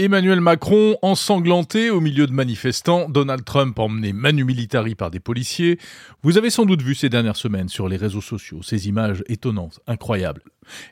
Emmanuel 0.00 0.40
Macron 0.40 0.96
ensanglanté 1.02 1.90
au 1.90 2.00
milieu 2.00 2.28
de 2.28 2.32
manifestants, 2.32 3.08
Donald 3.08 3.44
Trump 3.44 3.76
emmené 3.80 4.12
manu 4.12 4.44
militari 4.44 4.94
par 4.94 5.10
des 5.10 5.18
policiers. 5.18 5.76
Vous 6.22 6.38
avez 6.38 6.50
sans 6.50 6.66
doute 6.66 6.82
vu 6.82 6.94
ces 6.94 7.08
dernières 7.08 7.34
semaines 7.34 7.68
sur 7.68 7.88
les 7.88 7.96
réseaux 7.96 8.20
sociaux 8.20 8.60
ces 8.62 8.86
images 8.86 9.24
étonnantes, 9.26 9.80
incroyables. 9.88 10.42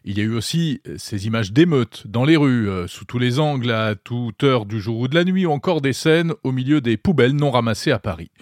Il 0.05 0.19
y 0.19 0.23
a 0.23 0.25
eu 0.25 0.35
aussi 0.35 0.81
euh, 0.89 0.97
ces 0.99 1.29
images 1.29 1.53
d'émeutes 1.53 2.09
dans 2.09 2.25
les 2.25 2.37
rues, 2.37 2.69
euh, 2.69 2.89
sous 2.89 3.05
tous 3.05 3.21
les 3.21 3.39
angles, 3.39 3.71
à 3.71 3.95
toute 3.95 4.43
heure 4.43 4.67
du 4.67 4.81
jour 4.81 4.99
ou 4.99 5.07
de 5.07 5.15
la 5.15 5.23
nuit, 5.23 5.47
ou 5.47 5.53
encore 5.53 5.81
des 5.81 5.93
scènes 5.93 6.33
au 6.43 6.51
milieu 6.51 6.81
des 6.81 6.97
poubelles 6.97 7.37
non 7.37 7.53
ramassées 7.53 7.93
à 7.93 8.01
Paris. 8.01 8.33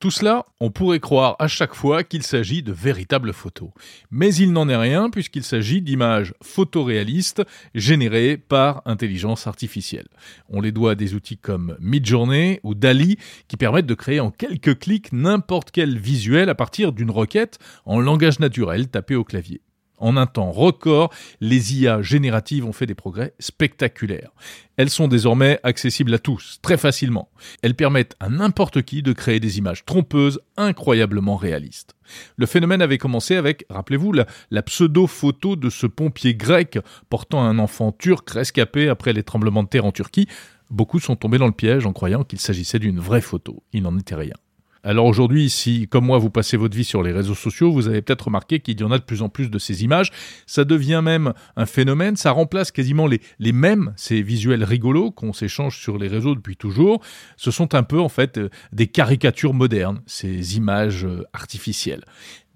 Tout 0.00 0.10
cela, 0.10 0.46
on 0.60 0.70
pourrait 0.70 0.98
croire 0.98 1.36
à 1.38 1.46
chaque 1.46 1.74
fois 1.74 2.04
qu'il 2.04 2.22
s'agit 2.22 2.62
de 2.62 2.72
véritables 2.72 3.34
photos. 3.34 3.68
Mais 4.10 4.34
il 4.34 4.50
n'en 4.50 4.66
est 4.66 4.76
rien 4.76 5.10
puisqu'il 5.10 5.44
s'agit 5.44 5.82
d'images 5.82 6.32
photoréalistes 6.42 7.42
générées 7.74 8.38
par 8.38 8.80
intelligence 8.86 9.46
artificielle. 9.46 10.08
On 10.48 10.62
les 10.62 10.72
doit 10.72 10.92
à 10.92 10.94
des 10.94 11.12
outils 11.12 11.36
comme 11.36 11.76
Midjourney 11.80 12.60
ou 12.62 12.74
DALI 12.74 13.18
qui 13.46 13.58
permettent 13.58 13.84
de 13.84 13.92
créer 13.92 14.20
en 14.20 14.30
quelques 14.30 14.78
clics 14.78 15.12
n'importe 15.12 15.70
quel 15.70 15.98
visuel 15.98 16.48
à 16.48 16.54
partir 16.54 16.94
d'une 16.94 17.10
requête 17.10 17.58
en 17.84 18.00
langage 18.00 18.40
naturel 18.40 18.88
tapé 18.88 19.16
au 19.16 19.24
clavier. 19.24 19.60
En 20.00 20.16
un 20.16 20.26
temps 20.26 20.50
record, 20.50 21.12
les 21.40 21.78
IA 21.78 22.02
génératives 22.02 22.64
ont 22.64 22.72
fait 22.72 22.86
des 22.86 22.94
progrès 22.94 23.34
spectaculaires. 23.38 24.30
Elles 24.78 24.90
sont 24.90 25.08
désormais 25.08 25.60
accessibles 25.62 26.14
à 26.14 26.18
tous, 26.18 26.58
très 26.62 26.78
facilement. 26.78 27.30
Elles 27.62 27.74
permettent 27.74 28.16
à 28.18 28.30
n'importe 28.30 28.80
qui 28.82 29.02
de 29.02 29.12
créer 29.12 29.40
des 29.40 29.58
images 29.58 29.84
trompeuses 29.84 30.40
incroyablement 30.56 31.36
réalistes. 31.36 31.94
Le 32.36 32.46
phénomène 32.46 32.80
avait 32.80 32.98
commencé 32.98 33.36
avec, 33.36 33.66
rappelez-vous, 33.68 34.12
la, 34.12 34.62
pseudo-photo 34.62 35.54
de 35.54 35.68
ce 35.68 35.86
pompier 35.86 36.34
grec 36.34 36.78
portant 37.10 37.42
un 37.42 37.58
enfant 37.58 37.92
turc 37.92 38.28
rescapé 38.30 38.88
après 38.88 39.12
les 39.12 39.22
tremblements 39.22 39.62
de 39.62 39.68
terre 39.68 39.84
en 39.84 39.92
Turquie. 39.92 40.28
Beaucoup 40.70 40.98
sont 40.98 41.16
tombés 41.16 41.38
dans 41.38 41.46
le 41.46 41.52
piège 41.52 41.84
en 41.84 41.92
croyant 41.92 42.24
qu'il 42.24 42.40
s'agissait 42.40 42.78
d'une 42.78 43.00
vraie 43.00 43.20
photo. 43.20 43.62
Il 43.72 43.82
n'en 43.82 43.98
était 43.98 44.14
rien. 44.14 44.34
Alors 44.82 45.04
aujourd'hui, 45.04 45.50
si 45.50 45.88
comme 45.88 46.06
moi 46.06 46.16
vous 46.18 46.30
passez 46.30 46.56
votre 46.56 46.74
vie 46.74 46.84
sur 46.84 47.02
les 47.02 47.12
réseaux 47.12 47.34
sociaux, 47.34 47.70
vous 47.70 47.86
avez 47.86 48.00
peut-être 48.00 48.26
remarqué 48.26 48.60
qu'il 48.60 48.80
y 48.80 48.82
en 48.82 48.90
a 48.90 48.98
de 48.98 49.04
plus 49.04 49.20
en 49.20 49.28
plus 49.28 49.50
de 49.50 49.58
ces 49.58 49.84
images. 49.84 50.10
Ça 50.46 50.64
devient 50.64 51.02
même 51.04 51.34
un 51.56 51.66
phénomène, 51.66 52.16
ça 52.16 52.30
remplace 52.30 52.70
quasiment 52.72 53.06
les, 53.06 53.20
les 53.38 53.52
mêmes, 53.52 53.92
ces 53.96 54.22
visuels 54.22 54.64
rigolos 54.64 55.10
qu'on 55.10 55.34
s'échange 55.34 55.78
sur 55.78 55.98
les 55.98 56.08
réseaux 56.08 56.34
depuis 56.34 56.56
toujours. 56.56 57.02
Ce 57.36 57.50
sont 57.50 57.74
un 57.74 57.82
peu 57.82 58.00
en 58.00 58.08
fait 58.08 58.38
euh, 58.38 58.48
des 58.72 58.86
caricatures 58.86 59.52
modernes, 59.52 60.00
ces 60.06 60.56
images 60.56 61.04
euh, 61.04 61.24
artificielles. 61.34 62.04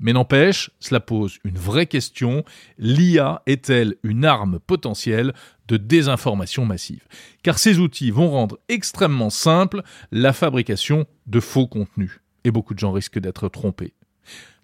Mais 0.01 0.13
n'empêche, 0.13 0.71
cela 0.81 1.01
pose 1.01 1.39
une 1.45 1.57
vraie 1.57 1.87
question. 1.87 2.45
L'IA 2.79 3.43
est-elle 3.47 3.95
une 4.03 4.25
arme 4.25 4.59
potentielle 4.59 5.33
de 5.69 5.77
désinformation 5.77 6.65
massive 6.65 7.05
Car 7.43 7.59
ces 7.59 7.79
outils 7.79 8.11
vont 8.11 8.31
rendre 8.31 8.59
extrêmement 8.69 9.31
simple 9.31 9.83
la 10.13 10.33
fabrication 10.33 11.07
de 11.27 11.41
faux 11.41 11.67
contenus. 11.67 12.21
Et 12.45 12.51
beaucoup 12.51 12.75
de 12.75 12.79
gens 12.79 12.93
risquent 12.93 13.19
d'être 13.19 13.49
trompés. 13.49 13.95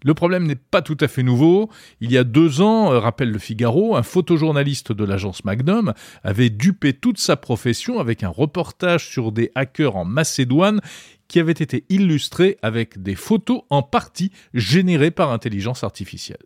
Le 0.02 0.14
problème 0.14 0.46
n'est 0.46 0.56
pas 0.56 0.82
tout 0.82 0.96
à 1.00 1.08
fait 1.08 1.22
nouveau. 1.22 1.70
Il 2.00 2.10
y 2.10 2.18
a 2.18 2.24
deux 2.24 2.60
ans, 2.62 2.92
euh, 2.92 2.98
rappelle 2.98 3.30
le 3.30 3.38
Figaro, 3.38 3.96
un 3.96 4.02
photojournaliste 4.02 4.92
de 4.92 5.04
l'agence 5.04 5.44
Magnum 5.44 5.92
avait 6.22 6.50
dupé 6.50 6.94
toute 6.94 7.18
sa 7.18 7.36
profession 7.36 7.98
avec 7.98 8.22
un 8.22 8.28
reportage 8.28 9.08
sur 9.08 9.32
des 9.32 9.52
hackers 9.54 9.96
en 9.96 10.04
Macédoine 10.04 10.80
qui 11.28 11.38
avait 11.38 11.52
été 11.52 11.84
illustré 11.90 12.56
avec 12.62 13.02
des 13.02 13.14
photos 13.14 13.62
en 13.70 13.82
partie 13.82 14.32
générées 14.54 15.10
par 15.10 15.30
intelligence 15.30 15.84
artificielle. 15.84 16.38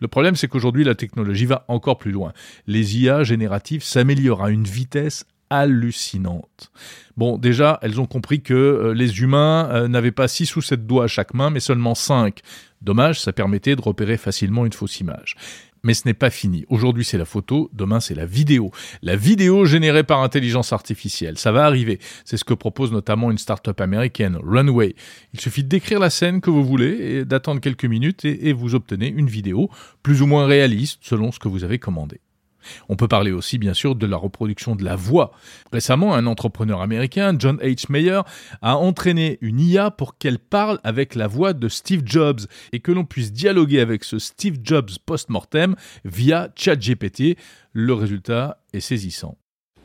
Le 0.00 0.08
problème, 0.08 0.36
c'est 0.36 0.48
qu'aujourd'hui, 0.48 0.84
la 0.84 0.94
technologie 0.94 1.46
va 1.46 1.64
encore 1.68 1.98
plus 1.98 2.12
loin. 2.12 2.32
Les 2.66 2.98
IA 2.98 3.24
génératives 3.24 3.82
s'améliorent 3.82 4.44
à 4.44 4.50
une 4.50 4.64
vitesse 4.64 5.26
hallucinante. 5.50 6.70
Bon, 7.16 7.38
déjà, 7.38 7.78
elles 7.82 8.00
ont 8.00 8.06
compris 8.06 8.42
que 8.42 8.54
euh, 8.54 8.94
les 8.94 9.20
humains 9.20 9.68
euh, 9.70 9.88
n'avaient 9.88 10.10
pas 10.10 10.26
6 10.26 10.56
ou 10.56 10.62
7 10.62 10.86
doigts 10.86 11.04
à 11.04 11.08
chaque 11.08 11.34
main, 11.34 11.50
mais 11.50 11.60
seulement 11.60 11.94
5. 11.94 12.40
Dommage, 12.82 13.20
ça 13.20 13.32
permettait 13.32 13.76
de 13.76 13.80
repérer 13.80 14.16
facilement 14.16 14.66
une 14.66 14.72
fausse 14.72 15.00
image. 15.00 15.36
Mais 15.84 15.94
ce 15.94 16.02
n'est 16.06 16.14
pas 16.14 16.30
fini. 16.30 16.64
Aujourd'hui, 16.68 17.04
c'est 17.04 17.18
la 17.18 17.24
photo, 17.24 17.70
demain, 17.72 18.00
c'est 18.00 18.14
la 18.14 18.26
vidéo. 18.26 18.72
La 19.02 19.14
vidéo 19.14 19.64
générée 19.64 20.02
par 20.02 20.20
intelligence 20.20 20.72
artificielle, 20.72 21.38
ça 21.38 21.52
va 21.52 21.64
arriver. 21.64 22.00
C'est 22.24 22.36
ce 22.36 22.44
que 22.44 22.54
propose 22.54 22.90
notamment 22.90 23.30
une 23.30 23.38
start-up 23.38 23.80
américaine, 23.80 24.36
Runway. 24.42 24.96
Il 25.32 25.40
suffit 25.40 25.62
d'écrire 25.62 26.00
la 26.00 26.10
scène 26.10 26.40
que 26.40 26.50
vous 26.50 26.64
voulez 26.64 26.88
et 26.88 27.24
d'attendre 27.24 27.60
quelques 27.60 27.84
minutes 27.84 28.24
et 28.24 28.52
vous 28.52 28.74
obtenez 28.74 29.08
une 29.08 29.28
vidéo 29.28 29.70
plus 30.02 30.22
ou 30.22 30.26
moins 30.26 30.46
réaliste 30.46 31.00
selon 31.02 31.30
ce 31.30 31.38
que 31.38 31.48
vous 31.48 31.62
avez 31.62 31.78
commandé. 31.78 32.20
On 32.88 32.96
peut 32.96 33.08
parler 33.08 33.32
aussi 33.32 33.58
bien 33.58 33.74
sûr 33.74 33.94
de 33.94 34.06
la 34.06 34.16
reproduction 34.16 34.76
de 34.76 34.84
la 34.84 34.96
voix. 34.96 35.32
Récemment, 35.72 36.14
un 36.14 36.26
entrepreneur 36.26 36.80
américain, 36.80 37.34
John 37.38 37.58
H. 37.58 37.86
Mayer, 37.90 38.20
a 38.62 38.76
entraîné 38.76 39.38
une 39.40 39.60
IA 39.60 39.90
pour 39.90 40.18
qu'elle 40.18 40.38
parle 40.38 40.78
avec 40.84 41.14
la 41.14 41.26
voix 41.26 41.52
de 41.52 41.68
Steve 41.68 42.02
Jobs 42.04 42.40
et 42.72 42.80
que 42.80 42.92
l'on 42.92 43.04
puisse 43.04 43.32
dialoguer 43.32 43.80
avec 43.80 44.04
ce 44.04 44.18
Steve 44.18 44.58
Jobs 44.62 44.90
post-mortem 45.04 45.76
via 46.04 46.50
ChatGPT. 46.56 47.36
Le 47.72 47.94
résultat 47.94 48.58
est 48.72 48.80
saisissant. 48.80 49.36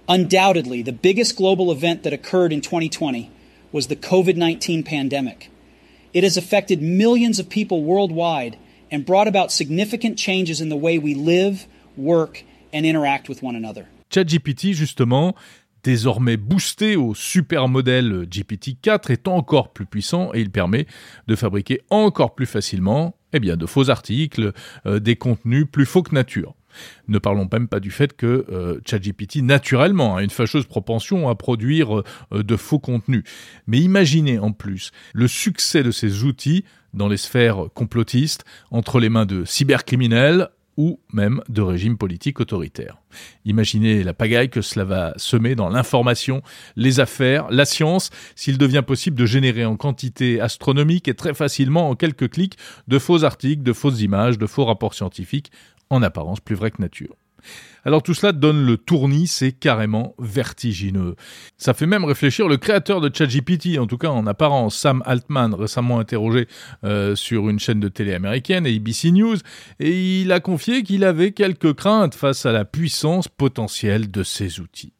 Undoubtedly, 0.07 0.83
the 0.83 0.91
biggest 0.91 1.37
global 1.37 1.71
event 1.71 2.01
that 2.03 2.13
occurred 2.13 2.51
in 2.51 2.61
2020 2.61 3.29
was 3.71 3.87
the 3.87 3.95
COVID-19 3.95 4.83
pandemic. 4.83 5.51
It 6.13 6.23
has 6.23 6.35
affected 6.37 6.81
millions 6.81 7.39
of 7.39 7.49
people 7.49 7.83
worldwide 7.83 8.57
and 8.91 9.05
brought 9.05 9.27
about 9.27 9.51
significant 9.51 10.17
changes 10.17 10.59
in 10.61 10.69
the 10.69 10.75
way 10.75 10.97
we 10.97 11.13
live, 11.13 11.67
work, 11.95 12.43
and 12.73 12.83
interact 12.83 13.29
with 13.29 13.41
one 13.43 13.55
another. 13.55 13.85
ChatGPT, 14.09 14.73
justement, 14.73 15.35
désormais 15.83 16.37
boosté 16.37 16.95
au 16.95 17.13
super 17.13 17.67
modèle 17.67 18.27
GPT-4, 18.29 19.11
est 19.11 19.27
encore 19.27 19.71
plus 19.71 19.85
puissant 19.85 20.31
et 20.33 20.41
il 20.41 20.49
permet 20.49 20.87
de 21.27 21.35
fabriquer 21.35 21.81
encore 21.89 22.35
plus 22.35 22.45
facilement 22.45 23.15
eh 23.33 23.39
bien, 23.39 23.57
de 23.57 23.65
faux 23.65 23.89
articles, 23.89 24.53
euh, 24.85 24.99
des 24.99 25.15
contenus 25.15 25.65
plus 25.71 25.85
faux 25.85 26.01
que 26.01 26.15
nature. 26.15 26.55
Ne 27.07 27.17
parlons 27.17 27.47
même 27.51 27.67
pas 27.67 27.79
du 27.79 27.91
fait 27.91 28.15
que 28.15 28.45
euh, 28.49 28.79
ChatGPT, 28.85 29.37
naturellement, 29.37 30.15
a 30.15 30.23
une 30.23 30.29
fâcheuse 30.29 30.65
propension 30.65 31.29
à 31.29 31.35
produire 31.35 31.99
euh, 31.99 32.43
de 32.43 32.55
faux 32.55 32.79
contenus. 32.79 33.23
Mais 33.67 33.79
imaginez 33.79 34.39
en 34.39 34.51
plus 34.51 34.91
le 35.13 35.27
succès 35.27 35.83
de 35.83 35.91
ces 35.91 36.23
outils 36.23 36.63
dans 36.93 37.07
les 37.07 37.17
sphères 37.17 37.65
complotistes, 37.73 38.45
entre 38.71 38.99
les 38.99 39.09
mains 39.09 39.27
de 39.27 39.45
cybercriminels, 39.45 40.49
ou 40.79 41.01
même 41.11 41.41
de 41.49 41.61
régimes 41.61 41.97
politiques 41.97 42.39
autoritaires. 42.39 43.01
Imaginez 43.43 44.01
la 44.01 44.13
pagaille 44.13 44.49
que 44.49 44.61
cela 44.61 44.85
va 44.85 45.13
semer 45.17 45.53
dans 45.53 45.67
l'information, 45.67 46.41
les 46.77 47.01
affaires, 47.01 47.51
la 47.51 47.65
science, 47.65 48.11
s'il 48.33 48.57
devient 48.57 48.83
possible 48.87 49.17
de 49.17 49.25
générer 49.25 49.65
en 49.65 49.75
quantité 49.75 50.39
astronomique 50.39 51.09
et 51.09 51.15
très 51.15 51.33
facilement 51.33 51.89
en 51.89 51.95
quelques 51.95 52.29
clics 52.29 52.57
de 52.87 52.97
faux 52.97 53.25
articles, 53.25 53.61
de 53.61 53.73
fausses 53.73 53.99
images, 53.99 54.37
de 54.37 54.47
faux 54.47 54.63
rapports 54.63 54.93
scientifiques, 54.93 55.51
en 55.89 56.01
apparence 56.01 56.39
plus 56.39 56.55
vrais 56.55 56.71
que 56.71 56.81
nature. 56.81 57.17
Alors 57.85 58.03
tout 58.03 58.13
cela 58.13 58.31
donne 58.31 58.65
le 58.65 58.77
tournis, 58.77 59.27
c'est 59.27 59.51
carrément 59.51 60.15
vertigineux. 60.19 61.15
Ça 61.57 61.73
fait 61.73 61.85
même 61.85 62.05
réfléchir 62.05 62.47
le 62.47 62.57
créateur 62.57 63.01
de 63.01 63.09
ChatGPT, 63.13 63.79
en 63.79 63.87
tout 63.87 63.97
cas 63.97 64.09
en 64.09 64.27
apparence, 64.27 64.77
Sam 64.77 65.01
Altman, 65.05 65.53
récemment 65.53 65.99
interrogé 65.99 66.47
euh, 66.83 67.15
sur 67.15 67.49
une 67.49 67.59
chaîne 67.59 67.79
de 67.79 67.87
télé 67.87 68.13
américaine, 68.13 68.65
ABC 68.65 69.11
News, 69.11 69.37
et 69.79 70.21
il 70.21 70.31
a 70.31 70.39
confié 70.39 70.83
qu'il 70.83 71.03
avait 71.03 71.31
quelques 71.31 71.73
craintes 71.73 72.15
face 72.15 72.45
à 72.45 72.51
la 72.51 72.65
puissance 72.65 73.27
potentielle 73.27 74.11
de 74.11 74.23
ces 74.23 74.59
outils. 74.59 74.93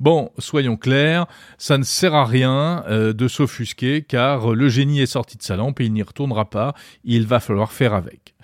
Bon, 0.00 0.30
soyons 0.38 0.76
clairs, 0.76 1.26
ça 1.56 1.76
ne 1.76 1.82
sert 1.82 2.14
à 2.14 2.24
rien 2.24 2.84
euh, 2.88 3.12
de 3.12 3.26
s'offusquer 3.26 4.02
car 4.02 4.54
le 4.54 4.68
génie 4.68 5.00
est 5.00 5.06
sorti 5.06 5.36
de 5.36 5.42
sa 5.42 5.56
lampe 5.56 5.80
et 5.80 5.86
il 5.86 5.92
n'y 5.92 6.02
retournera 6.02 6.48
pas, 6.48 6.74
il 7.02 7.26
va 7.26 7.40
falloir 7.40 7.72
faire 7.72 7.94
avec. 7.94 8.34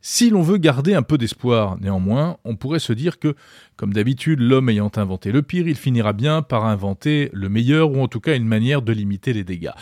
Si 0.00 0.30
l'on 0.30 0.42
veut 0.42 0.58
garder 0.58 0.94
un 0.94 1.02
peu 1.02 1.18
d'espoir, 1.18 1.76
néanmoins, 1.80 2.38
on 2.44 2.54
pourrait 2.54 2.78
se 2.78 2.92
dire 2.92 3.18
que, 3.18 3.34
comme 3.76 3.92
d'habitude, 3.92 4.40
l'homme 4.40 4.68
ayant 4.68 4.92
inventé 4.94 5.32
le 5.32 5.42
pire, 5.42 5.66
il 5.66 5.74
finira 5.74 6.12
bien 6.12 6.40
par 6.42 6.66
inventer 6.66 7.30
le 7.32 7.48
meilleur, 7.48 7.90
ou 7.90 8.00
en 8.00 8.06
tout 8.06 8.20
cas 8.20 8.36
une 8.36 8.46
manière 8.46 8.80
de 8.82 8.92
limiter 8.92 9.32
les 9.32 9.42
dégâts. 9.42 9.72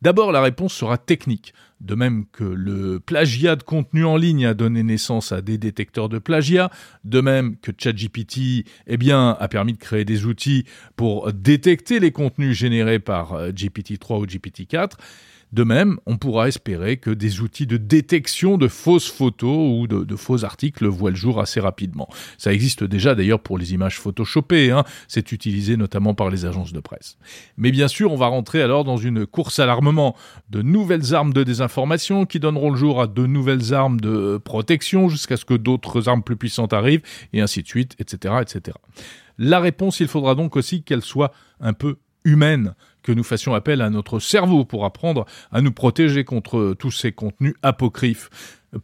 D'abord, 0.00 0.30
la 0.30 0.42
réponse 0.42 0.74
sera 0.74 0.96
technique. 0.96 1.54
De 1.80 1.94
même 1.94 2.24
que 2.26 2.44
le 2.44 3.00
plagiat 3.00 3.56
de 3.56 3.62
contenu 3.62 4.04
en 4.04 4.16
ligne 4.16 4.46
a 4.46 4.54
donné 4.54 4.82
naissance 4.82 5.32
à 5.32 5.42
des 5.42 5.58
détecteurs 5.58 6.08
de 6.08 6.18
plagiat, 6.18 6.70
de 7.02 7.20
même 7.20 7.56
que 7.56 7.72
ChatGPT 7.76 8.64
eh 8.86 9.12
a 9.12 9.48
permis 9.48 9.72
de 9.72 9.78
créer 9.78 10.04
des 10.04 10.24
outils 10.24 10.64
pour 10.96 11.32
détecter 11.32 12.00
les 12.00 12.12
contenus 12.12 12.56
générés 12.56 13.00
par 13.00 13.34
euh, 13.34 13.50
GPT-3 13.50 14.20
ou 14.20 14.26
GPT-4, 14.26 14.92
De 15.54 15.62
même, 15.62 15.98
on 16.04 16.16
pourra 16.16 16.48
espérer 16.48 16.96
que 16.96 17.10
des 17.10 17.40
outils 17.40 17.68
de 17.68 17.76
détection 17.76 18.58
de 18.58 18.66
fausses 18.66 19.08
photos 19.08 19.56
ou 19.56 19.86
de, 19.86 20.16
faux 20.16 20.44
articles 20.44 20.84
voient 20.88 21.10
le 21.10 21.16
jour 21.16 21.40
assez 21.40 21.60
rapidement. 21.60 22.08
Ça 22.38 22.52
existe 22.52 22.82
déjà 22.82 23.14
d'ailleurs 23.14 23.38
pour 23.38 23.56
les 23.56 23.72
images 23.72 24.00
photoshopées, 24.00 24.72
hein. 24.72 24.82
c'est 25.06 25.30
utilisé 25.30 25.76
notamment 25.76 26.12
par 26.12 26.28
les 26.28 26.44
agences 26.44 26.72
de 26.72 26.80
presse. 26.80 27.18
Mais 27.56 27.70
bien 27.70 27.86
sûr, 27.86 28.10
on 28.10 28.16
va 28.16 28.26
rentrer 28.26 28.62
alors 28.62 28.82
dans 28.82 28.96
une 28.96 29.26
course 29.26 29.60
à 29.60 29.66
l'armement, 29.66 30.16
de 30.50 30.60
nouvelles 30.60 31.14
armes 31.14 31.32
de 31.32 31.44
désinformation 31.44 32.26
qui 32.26 32.40
donneront 32.40 32.72
le 32.72 32.76
jour 32.76 33.00
à 33.00 33.06
de 33.06 33.24
nouvelles 33.24 33.74
armes 33.74 34.00
de 34.00 34.38
protection 34.38 35.08
jusqu'à 35.08 35.36
ce 35.36 35.44
que 35.44 35.54
d'autres 35.54 36.08
armes 36.08 36.24
plus 36.24 36.36
puissantes 36.36 36.72
arrivent, 36.72 37.02
et 37.32 37.40
ainsi 37.40 37.62
de 37.62 37.68
suite, 37.68 37.94
etc., 38.00 38.34
etc. 38.40 38.76
La 39.38 39.60
réponse, 39.60 40.00
il 40.00 40.08
faudra 40.08 40.34
donc 40.34 40.56
aussi 40.56 40.82
qu'elle 40.82 41.02
soit 41.02 41.32
un 41.60 41.74
peu 41.74 41.98
humaine, 42.24 42.74
que 43.04 43.12
nous 43.12 43.22
fassions 43.22 43.54
appel 43.54 43.80
à 43.80 43.90
notre 43.90 44.18
cerveau 44.18 44.64
pour 44.64 44.84
apprendre 44.84 45.26
à 45.52 45.60
nous 45.60 45.70
protéger 45.70 46.24
contre 46.24 46.74
tous 46.76 46.90
ces 46.90 47.12
contenus 47.12 47.54
apocryphes 47.62 48.30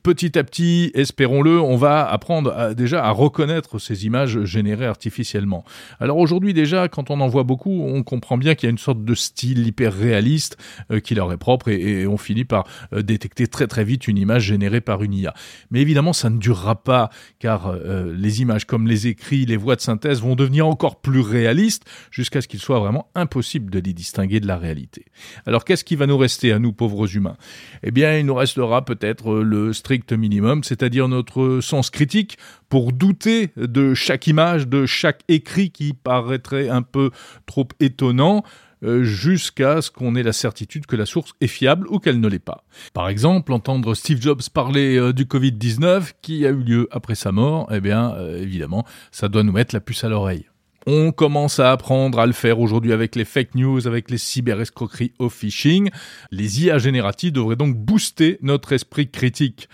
petit 0.03 0.39
à 0.39 0.45
petit, 0.45 0.91
espérons-le, 0.95 1.61
on 1.61 1.77
va 1.77 2.09
apprendre 2.09 2.75
déjà 2.75 3.05
à 3.05 3.11
reconnaître 3.11 3.79
ces 3.79 4.07
images 4.07 4.45
générées 4.45 4.87
artificiellement. 4.87 5.65
Alors 5.99 6.19
aujourd'hui 6.19 6.55
déjà, 6.55 6.89
quand 6.89 7.11
on 7.11 7.21
en 7.21 7.29
voit 7.29 7.45
beaucoup, 7.45 7.83
on 7.83 8.03
comprend 8.03 8.39
bien 8.39 8.55
qu'il 8.55 8.67
y 8.67 8.69
a 8.69 8.71
une 8.71 8.79
sorte 8.79 9.05
de 9.05 9.15
style 9.15 9.67
hyper 9.67 9.93
réaliste 9.93 10.57
euh, 10.91 11.01
qui 11.01 11.15
leur 11.15 11.33
est 11.33 11.37
propre 11.37 11.69
et, 11.69 12.07
on 12.07 12.17
finit 12.17 12.45
par 12.45 12.67
euh, 12.93 13.03
détecter 13.03 13.47
très 13.47 13.67
très 13.67 13.85
vite 13.85 14.09
une 14.09 14.19
image 14.19 14.45
générée 14.45 14.81
par 14.81 15.03
une 15.03 15.15
IA. 15.15 15.35
Mais 15.71 15.81
évidemment, 15.81 16.13
ça 16.13 16.31
ne 16.31 16.39
durera 16.39 16.83
pas 16.83 17.11
car 17.39 17.67
euh, 17.67 18.15
les 18.17 18.43
images 18.43 18.65
comme 18.65 18.87
les 18.87 19.07
écrits, 19.07 19.47
les 19.47 19.57
voix 19.57 19.77
de 19.77 19.81
synthèse 19.81 20.21
vont 20.21 20.35
devenir 20.35 20.67
encore 20.67 21.01
plus 21.01 21.21
réalistes 21.21 21.85
jusqu'à 22.11 22.41
ce 22.41 22.49
qu'il 22.49 22.61
soit 22.61 22.79
vraiment 22.79 23.09
impossible 23.15 23.71
de 23.71 23.79
les 23.79 23.93
distinguer 23.93 24.41
de 24.41 24.47
la 24.47 24.57
réalité. 24.57 25.05
Alors 25.47 25.65
qu'est-ce 25.65 25.85
qui 25.85 25.97
va 25.97 26.07
nous 26.07 26.19
rester 26.19 26.53
à 26.53 26.59
nous 26.59 26.73
pauvres 26.73 27.15
humains? 27.17 27.37
Eh 27.83 27.91
bien, 27.91 28.19
il 28.19 28.27
nous 28.27 28.35
restera 28.35 28.85
peut-être 28.85 29.35
le 29.35 29.73
strict 29.81 30.13
minimum, 30.13 30.63
c'est-à-dire 30.63 31.09
notre 31.09 31.61
sens 31.61 31.91
critique 31.91 32.39
pour 32.69 32.93
douter 32.93 33.51
de 33.57 33.95
chaque 33.95 34.27
image, 34.27 34.69
de 34.69 34.87
chaque 34.87 35.23
écrit 35.29 35.71
qui 35.71 35.93
paraîtrait 35.93 36.69
un 36.69 36.83
peu 36.83 37.11
trop 37.47 37.67
étonnant, 37.81 38.45
euh, 38.83 39.03
jusqu'à 39.03 39.83
ce 39.83 39.91
qu'on 39.91 40.15
ait 40.15 40.23
la 40.23 40.33
certitude 40.33 40.87
que 40.87 40.97
la 40.97 41.05
source 41.05 41.35
est 41.43 41.49
fiable 41.49 41.87
ou 41.91 41.99
qu'elle 41.99 42.19
ne 42.19 42.29
l'est 42.29 42.39
pas. 42.39 42.65
Par 42.95 43.11
exemple, 43.11 43.53
entendre 43.53 43.95
Steve 43.95 44.23
Jobs 44.23 44.41
parler 44.55 44.97
euh, 44.97 45.13
du 45.13 45.27
Covid-19 45.27 46.13
qui 46.23 46.47
a 46.47 46.51
eu 46.51 46.63
lieu 46.63 46.89
après 46.91 47.15
sa 47.15 47.31
mort, 47.31 47.69
eh 47.71 47.81
bien, 47.81 48.15
euh, 48.15 48.41
évidemment, 48.41 48.87
ça 49.11 49.29
doit 49.29 49.43
nous 49.43 49.53
mettre 49.53 49.75
la 49.75 49.81
puce 49.81 50.03
à 50.05 50.09
l'oreille. 50.09 50.50
On 50.87 51.13
commence 51.13 51.61
à 51.61 51.73
apprendre 51.73 52.19
à 52.19 52.27
le 52.27 52.33
faire 52.33 52.59
aujourd'hui 52.59 52.93
avec 52.93 53.15
les 53.15 53.25
fake 53.25 53.55
news, 53.55 53.87
avec 53.87 54.11
les 54.11 54.19
cyberescroqueries 54.19 55.13
au 55.19 55.29
phishing. 55.29 55.91
Les 56.31 56.65
IA 56.65 56.79
génératives 56.79 57.33
devraient 57.33 57.57
donc 57.57 57.77
booster 57.77 58.39
notre 58.41 58.73
esprit 58.73 59.11
critique. 59.11 59.69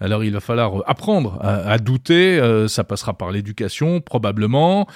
Alors 0.00 0.24
il 0.24 0.32
va 0.32 0.40
falloir 0.40 0.82
apprendre 0.86 1.38
à, 1.40 1.78
douter, 1.78 2.38
euh, 2.38 2.68
ça 2.68 2.84
passera 2.84 3.16
par 3.16 3.30
l'éducation 3.30 4.00
probablement. 4.00 4.86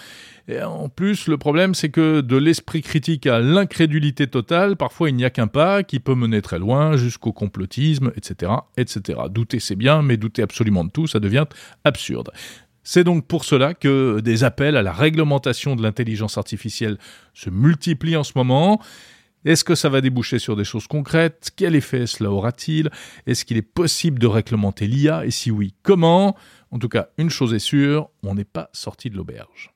Et 0.48 0.62
en 0.62 0.88
plus, 0.88 1.28
le 1.28 1.36
problème, 1.36 1.74
c'est 1.74 1.90
que 1.90 2.22
de 2.22 2.36
l'esprit 2.36 2.80
critique 2.80 3.26
à 3.26 3.38
l'incrédulité 3.38 4.26
totale, 4.26 4.76
parfois 4.76 5.10
il 5.10 5.16
n'y 5.16 5.24
a 5.24 5.30
qu'un 5.30 5.46
pas 5.46 5.82
qui 5.82 6.00
peut 6.00 6.14
mener 6.14 6.40
très 6.40 6.58
loin 6.58 6.96
jusqu'au 6.96 7.32
complotisme, 7.32 8.12
etc., 8.16 8.52
etc. 8.78 9.20
Douter, 9.30 9.60
c'est 9.60 9.76
bien, 9.76 10.00
mais 10.02 10.16
douter 10.16 10.42
absolument 10.42 10.84
de 10.84 10.90
tout, 10.90 11.06
ça 11.06 11.20
devient 11.20 11.44
absurde. 11.84 12.30
C'est 12.90 13.04
donc 13.04 13.26
pour 13.26 13.44
cela 13.44 13.74
que 13.74 14.20
des 14.20 14.44
appels 14.44 14.74
à 14.74 14.80
la 14.80 14.94
réglementation 14.94 15.76
de 15.76 15.82
l'intelligence 15.82 16.38
artificielle 16.38 16.96
se 17.34 17.50
multiplient 17.50 18.16
en 18.16 18.24
ce 18.24 18.32
moment. 18.34 18.80
Est-ce 19.44 19.62
que 19.62 19.74
ça 19.74 19.90
va 19.90 20.00
déboucher 20.00 20.38
sur 20.38 20.56
des 20.56 20.64
choses 20.64 20.86
concrètes? 20.86 21.50
Quel 21.54 21.74
effet 21.74 22.06
cela 22.06 22.30
aura-t-il? 22.30 22.88
Est-ce 23.26 23.44
qu'il 23.44 23.58
est 23.58 23.62
possible 23.62 24.18
de 24.18 24.26
réglementer 24.26 24.86
l'IA 24.86 25.26
Et 25.26 25.30
si 25.30 25.50
oui, 25.50 25.74
comment? 25.82 26.34
En 26.70 26.78
tout 26.78 26.88
cas, 26.88 27.10
une 27.18 27.28
chose 27.28 27.52
est 27.52 27.58
sûre, 27.58 28.08
on 28.22 28.34
n'est 28.34 28.44
pas 28.44 28.70
sorti 28.72 29.10
de 29.10 29.18
l'auberge. 29.18 29.74